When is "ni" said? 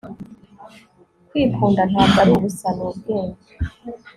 2.75-2.81